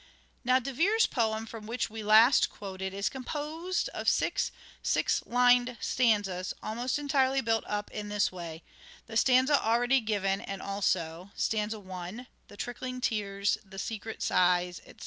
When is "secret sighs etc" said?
13.77-14.99